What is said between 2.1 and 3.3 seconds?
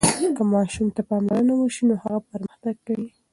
پرمختګ کوي.